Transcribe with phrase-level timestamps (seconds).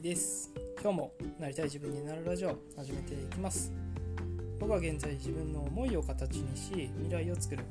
[0.00, 0.50] きです。
[0.80, 3.70] 今日もなりたい自分になるラジオ始めていきます。
[4.58, 7.62] 僕は現在自分の思いを形にし未来を作る。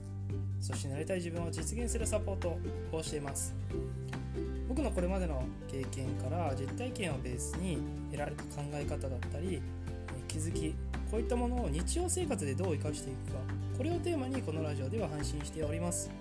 [0.62, 2.60] そしてなりたい自分を実現するサポート
[2.92, 3.56] をしています。
[4.68, 7.80] 僕のこれまでの経験から実体験をベースに
[8.12, 9.62] 得られた考え方だったり
[10.28, 10.76] 気づき
[11.10, 13.40] こういったものを日常生活でどう生かしていくか
[13.76, 16.12] これをテーマにこのラジオでは配信しております。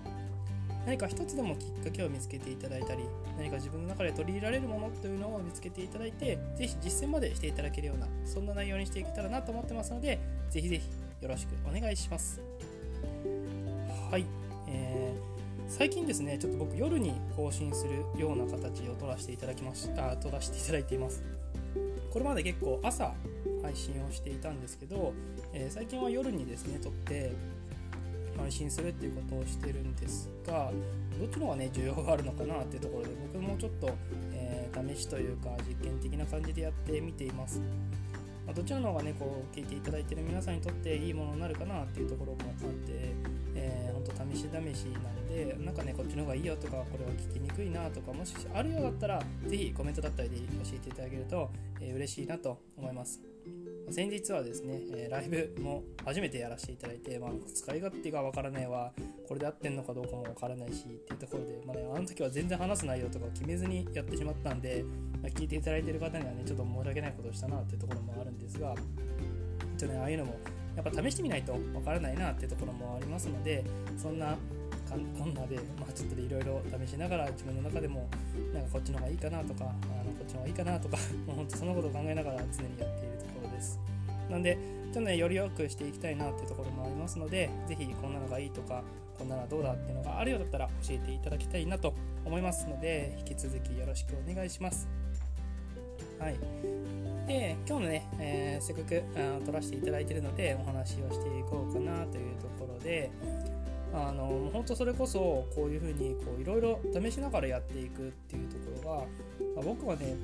[0.85, 3.03] 何か一つでもきっかけを見つけていただいたり
[3.37, 10.19] 何か自分の中で取り入れられるものというのを見つけていただいて是非実践までしていただけるようなそんな内容にしていけたらなと思ってますので
[10.49, 10.83] 是非是非
[11.21, 12.41] よろしくお願いします。
[14.09, 14.25] はい、
[14.67, 21.23] えー、最近ですねちょっと僕夜に更新するような形を取らせていただきました取らせていただいています。
[22.09, 23.13] これまで結構朝
[23.61, 25.13] 配信をしていたんですけど、
[25.53, 27.33] えー、最近は夜にですね撮って
[28.39, 30.71] 配信するっていうことをしてるんですが
[31.19, 33.89] どっちの方がね需要があるのかなっていうところで僕もちょっと、
[34.33, 37.59] えー、試しというか実験的な感じでやってみています、
[38.45, 43.13] まあ、どっちの方がねこう聞いていただいてる皆さんにとっていいものになるかなっていうところもあって、
[43.55, 50.43] えー、ほんと試し試しなんでなんかねこっちの方がいいよとかこれは聞きにくいなとかもしあるようだったら是非コメントだったりで教
[50.75, 51.49] えていただけると、
[51.81, 53.28] えー、嬉しいなと思います。
[53.91, 58.91] 先日はですね、え、ライブも初めてやらせていただいて、まあ、使い勝手がわからないわ、
[59.27, 64.83] これで合ってんのかどうかもわからないしっていうところで、まあね、あの時は全然話す内容とか決めずにやってしまったんで、
[65.21, 68.75] まあ、聞いていただいてる方にはね、ちょっと申し訳ないことをしたなっていうところもあるんですが、
[69.77, 70.35] ちょっとね、ああいうのも
[70.75, 73.63] やっぱ試してみないとわからないなっていうところもありますので、
[73.97, 74.37] そんな
[74.89, 78.09] こんなで、まあ、ちょっといろいろ試しながら自分の中でも
[78.53, 79.67] なんかこっちの方がいいかなとかあ
[80.03, 83.08] のこっちの方がいいかなとか もう本当そのことを考えながら常にやって。
[84.39, 88.83] なんで、ちょっとね、より良くしていきたいなっていうところもありますので、ぜひこんなのがいいとか、
[89.17, 91.93] こんなのはどうだっていうのがあるようだったら教えていただきたいなと
[92.25, 94.87] 思いますので、引き続きよろしくお願いします。
[96.17, 96.37] はい。
[97.27, 103.11] で、今日のね、えー、せっかくあ撮らせていただいてるので、お話をしていこうかなというところで、
[103.93, 105.19] あの本当それこそ
[105.55, 108.97] こういうふうにいろいろ試しながらやっていくっていうところが、
[109.55, 110.15] まあ、僕はね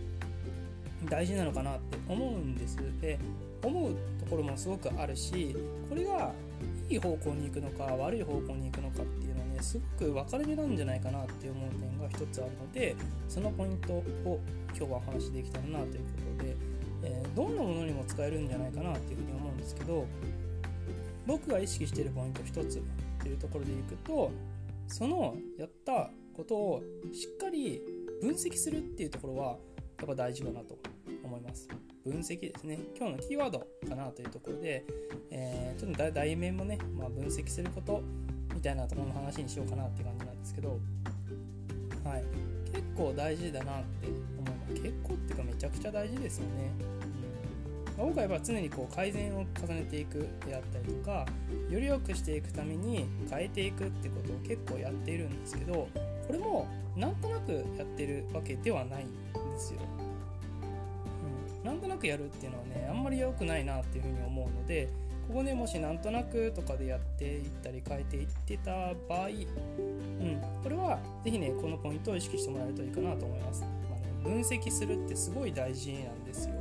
[1.10, 3.20] 大事なのかなって思うんですで
[3.66, 5.56] 思うところもすごくあるし
[5.90, 6.32] これが
[6.90, 12.96] いい方向に行くのか悪い方向に行くのかっていうのはねすごく分かれ目なんじゃないかなって思う点が一つあるので
[13.28, 14.04] そのポイントを
[14.76, 16.56] 今日はお話しできたらなということで、
[17.04, 20.06] えー、どんなものにも使えるんじゃないかなっていうふうに思うんですけど
[21.26, 22.82] 僕が意識しているポイント一つっ
[23.24, 24.32] ていうところでいくと
[24.88, 27.82] そのやったことをしっかり
[28.22, 30.78] 分析するっていうところはやっぱ大事かなと
[31.26, 31.68] 思います。
[32.04, 32.80] 分析ですね。
[32.98, 34.86] 今日のキーワードかなというところで、
[35.32, 38.04] えー、ちょっと題名もね、まあ、分析すること
[38.54, 40.80] みたいなところの話にしようかなって感じなんですけど、
[42.04, 42.24] はい、
[42.72, 44.82] 結構大事だなって思います。
[44.82, 46.72] 結構っていうかめちゃくちゃ大事ですよね。
[47.98, 51.26] うん、僕はやっぱ常にこう改善を重ねていくであったりとか、
[51.70, 55.88] より良くしていくために変えていくってことを結構やっているんですけど、
[56.28, 59.80] これもなんとなくやってるわけではないんですよ。
[61.66, 64.88] なんとなくやるっていうのはねあんまり良くないなっていうふうに思うので
[65.28, 68.72] ここねもしなんとなくとかでやっていったり変えていってた
[69.10, 76.54] 場合、うん、これは是非ねこのポイントを意識してもらえるといいかなと思います、まあね、分析するってすごい大事なんですよ。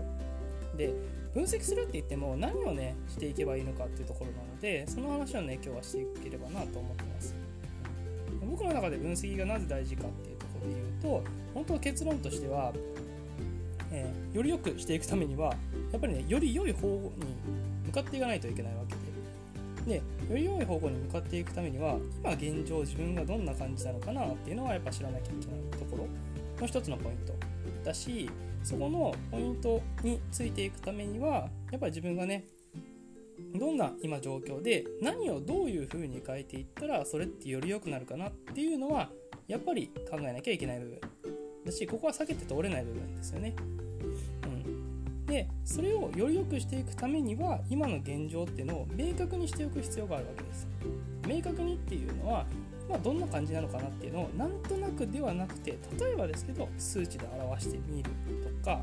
[0.76, 0.94] で
[1.34, 7.34] 分析するって言っても何をねしていけばいいのかっていうところなのでその話をね今日はしていければなと思ってます。
[8.40, 12.72] 僕の中で分析がなぜ大事かっていうところで言うと本当結論としては
[13.94, 15.54] えー、より良くしていくためには
[15.92, 17.36] やっぱりねより良い方向に
[17.86, 19.04] 向かっていかないといけないわけで。
[19.86, 19.96] で
[20.30, 26.08] より良い方向に向かっていくためには今現状自分がどんな感じなのかなっていうのはやっぱ知らなきゃいけないところ。
[26.60, 27.34] の一つのポイント。
[27.84, 28.30] だし
[28.62, 32.44] そこのポイントについていくためにはやっぱり自分がね
[33.54, 39.10] どんな今状況で何をどういう風に変えていったらそれってより良くなるかなっていうのは
[39.46, 41.00] やっぱり考えなきゃいけない部分。
[41.66, 43.54] だしここは避けて通れない部分ですよね。
[45.26, 50.66] でそれをより良くしていくためには今の現状っていうのを明確にしておく必要があるわけです。
[51.26, 52.44] 明確にっていうのは、
[52.88, 58.10] まあ、どんな感じなのかなっていうのをなんとなくではなくて例えばですけど数値で表してみる
[58.60, 58.82] とか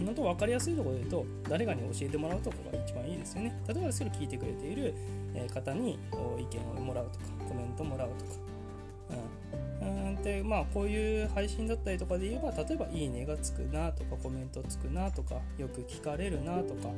[0.00, 3.58] のと分かりやすいところで言うと誰かに教えてもらうとこが一番いいですよね。
[3.66, 4.94] 例えばですけど聞いてくれている
[5.52, 5.98] 方に
[6.38, 7.24] 意見をもらうとか
[10.24, 16.88] でまあこういう配信だったりとかで言えば例えば「いいね」がつくなとかコメントつくなとかよく聞かれるなとか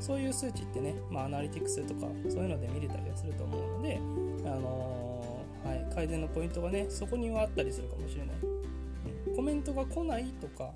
[0.00, 4.00] そういう数値ってね、まあ、アナリティクスとかそういうので見れたりはすると思うので、
[4.44, 8.36] あのー、はい、改善のポイントがねそこにはあったりするかもしれない、
[9.28, 10.72] うん、コメントが来ないとか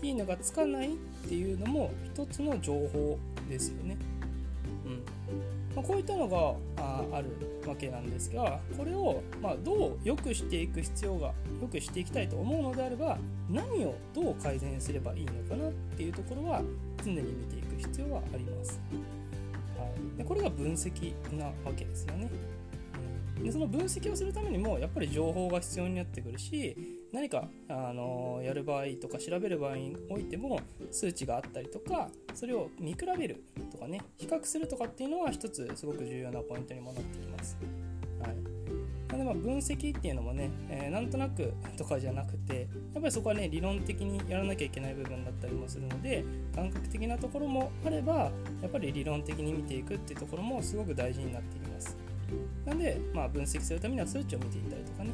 [0.00, 0.96] いいのがつかないっ
[1.28, 3.96] ていうのも一つの情報ですよね。
[5.74, 7.28] まあ、こういったのがあある
[7.66, 16.62] わけなんですがこれをまどう良くしていく必要が良くしていきたいと思うのであれば何をどう改善すればいいのかなっていうところは
[17.02, 18.80] 常に見ていく必要はあります。
[19.78, 22.30] はい、でこれが分析なわけですよね。
[23.42, 30.60] でその分析をするためにもやっぱり情報が必要になってくるし何かあのやる場合とか調べる場合においても
[30.90, 37.56] 数値があったりとかそれを見比べるとかね比較するとかっていうのは一つすごく重要なポイントにもなってきます。
[38.20, 38.62] はい
[39.12, 42.60] なのでま分析っていうのもね、えー、なんとなく とかじゃなくて
[42.94, 46.24] やっぱりそこはね理論的にやらなきゃいけない部分だったりもするので
[46.54, 48.32] 感覚的なところもあれば
[48.62, 51.61] やっぱり理論的に見ていくっていうところもすごく大事になってきます。
[52.64, 55.10] なんで、まあ、分析するためには数値を見ていたりとかね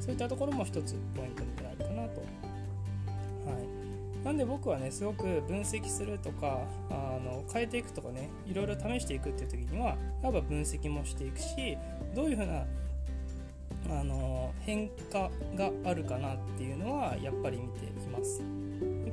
[0.00, 2.20] そういったところも一つポイントになるかなと。
[2.20, 6.60] はい、なんで僕はねすごく分析するとか
[6.90, 11.76] あの変えていくとかねいろいろ試していくっていう時にはやっぱ分析もしていくし
[12.14, 12.64] どういうふうな
[13.90, 18.61] あの変化があるかなっていうのはやっぱり見ています。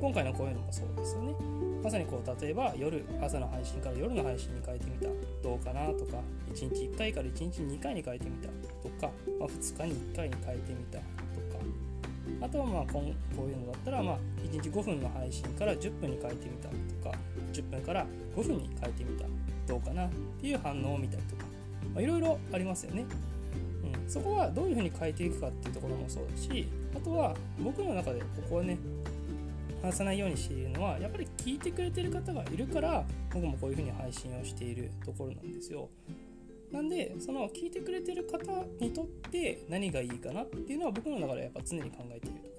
[0.00, 1.34] 今回のこういうのもそうですよね。
[1.82, 5.08] まさにこう例えば夜朝の配信から夜の配信に変えてみた。
[5.42, 6.18] どうかなとか
[6.54, 8.48] 1日1回から1日2回に変えてみた。
[8.82, 10.98] とか、まあ、2日に1回に変えてみた。
[10.98, 11.06] とか。
[12.40, 13.02] あとはまあこ
[13.36, 16.68] こういうのだったらまあ1日5分の配信から10分に変えてみた。
[16.68, 17.18] とか
[17.52, 18.06] 10分から
[18.36, 19.26] 5分に変えてみた。
[19.66, 20.06] どうかな。
[20.06, 20.10] っ
[20.40, 21.44] ていう反応を見たりとか。
[22.00, 23.04] いろいろありますよね。
[23.84, 28.78] うん、そこはどういうふうに変えていくかっていうところもそうだしあとは僕の中でここはね
[29.82, 35.88] 話さないようにしているのはやっぱり聞いてくれてる方がいるから僕もこういうふうに配信をしているところなんですよ。
[36.70, 38.38] なんでその聞いてくれてる方
[38.78, 42.50] にとって何がいいかなっていうのは僕の中でやっぱ常に考えていると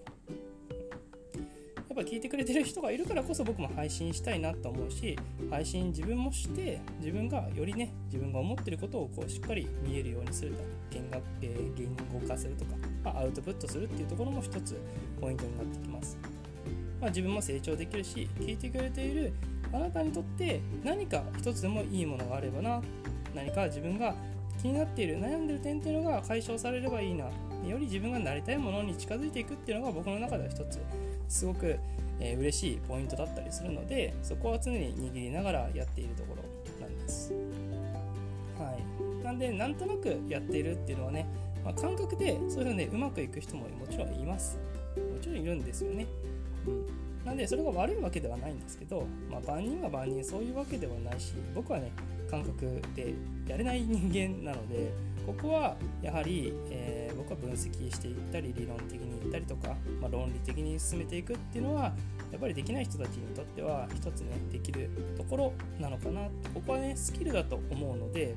[1.92, 5.18] やっぱ聞いてくれてる人がいるからこそ僕も配信したいなと思うし
[5.50, 12.72] 配信自分もして自分がよりね自分が思ってることをこうしっかり見えるようにすると言語言語化するとか、
[13.04, 14.80] まあ、アウトプットするっていうところも一つ
[15.20, 16.18] ポイントになってきます。
[17.02, 19.34] まあ、自分も成長できるし聞いてくれている
[19.74, 22.82] あなたにとって何か一つでもいいものがあればな
[23.34, 24.14] 何か自分が
[24.62, 30.80] 気になっている悩んでる点っていうのが解消されればいいなより自分がなりたいものに近づいていくっていうのが僕の中では一つ
[31.28, 31.80] すごく、
[32.20, 36.44] えー、嬉しいポイントだったりするのでそこは常に握りながらやっているところ
[36.86, 37.34] なんです。
[38.60, 41.26] はい、なんでなんとなくやっているっていうのはね、
[41.64, 44.60] まあ、感覚でそういうのでうまくいく人ももちろんいます。
[44.96, 46.06] もちろんいるんですよね。
[46.68, 51.92] うん、なんでそれが悪いわけではないんですけど、まあ、万人が万人そういうわけではないし僕はね
[52.30, 53.14] 感覚で
[53.48, 54.92] やれない人間なので
[55.26, 61.94] ここはやはり、えー、僕は分析していったり理論的に言ったりとか、まあ、論理的に進めていくっていうのは
[62.32, 66.22] やっぱりできない人たちにとっては一つねできるところなのかな
[66.54, 68.36] ここはねスキルだと思うので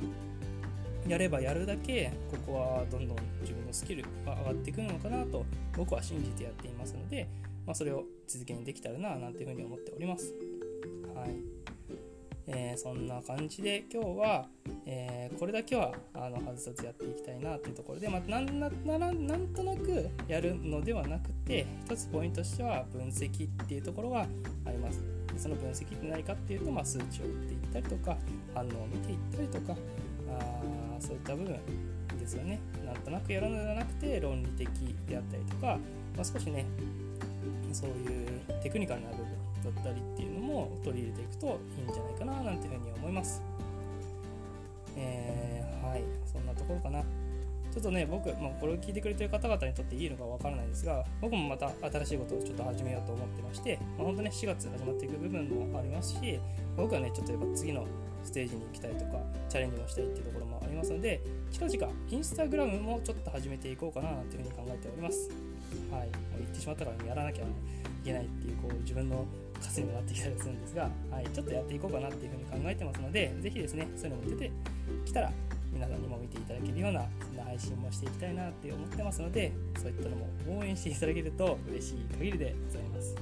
[1.08, 5.44] やればやるだけここはどんどん自分のスキルが上がっていくのかなと
[5.76, 7.28] 僕は信じてやっていますので、
[7.66, 10.34] まあ、それを続けにできたらななんていうふうに思っております。
[11.14, 11.54] はい
[12.46, 14.46] えー、そんな感じで今日は、
[14.84, 18.68] えー、これだけはあの外さずやっていきたいなというところで、まあ、なんな
[18.98, 24.26] なんとなくやるのではなくて一つポイントとしては分析っていうところが
[24.66, 25.00] あります。
[25.32, 28.16] でその分析って何かっていうと、まあ、数値を打っていったりとか
[28.54, 29.76] 反応を見ていったりとか
[30.28, 31.58] あそういった部分
[32.18, 34.68] ですよねなんとなくやるのではなくて論理的
[35.08, 35.78] であったりとか、
[36.16, 36.66] まあ、少しね
[37.72, 39.26] そういうテクニカルな部分
[39.64, 43.42] だったりっていうのも取り入れていくといいんじゃないかななんていうふうに思います。
[44.96, 47.02] えー、はい、そんなところかな。
[47.74, 56.38] ちょっとね、僕、まあ、これを聞いてくれてる方々にとっていいのかわからないですが、僕もまた新しいことをちょっと始めようと思ってまして、まあ、本当ね、4月始まっていく部分もありますし、
[56.76, 57.84] 僕はね、ちょっとやっぱ次の
[58.22, 61.20] ステージに行きたいとか、チャレンジもしたいっていうところもありますので、
[61.50, 65.30] 近々、インスタグラムもちょっと始めていこうかななんていうふうに考えております。
[65.90, 67.46] はい、もう言ってしまったからやらなきゃい
[68.04, 69.26] けないっていう、こう、自分の
[69.60, 74.50] 数にもなってきたりするんですが、はい、ちょっとやっていこうかなっていうふうに考えてますので、ぜひですね、そういうのも出て
[75.04, 75.32] きたら、
[75.72, 83.16] 皆さんにも見ていただけるような、そんな配信もしていきたいなって思ってますので、そういったのも応援していただけると嬉しい限りでございます。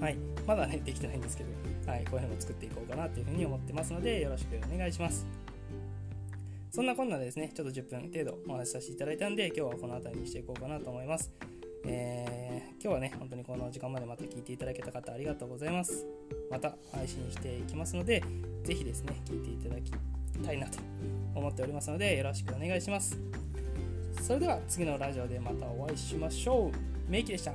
[0.00, 0.16] はい、
[0.46, 1.50] まだね、できてないんですけど、
[1.90, 5.43] はい、こういうのも作っていこうかなというふうに思ってますので、よろしくお願いします。
[6.74, 11.30] そんなこんなでですね、ちょっと10分程度お話しさせていただいたんで、今日はこの辺りにしていこうかなと思います。
[11.86, 16.04] えー、今日はね、本当にこの時間までまた聞いていただけた方ありがとうございます。
[16.50, 18.24] また配信していきますので、
[18.64, 19.92] ぜひですね、聞いていただき
[20.44, 20.80] たいなと
[21.36, 23.20] 思っておりますので、よろしくお願いします。
[24.20, 27.08] それでは次のラジオでまたお会いしましょう。
[27.08, 27.52] メイキでした。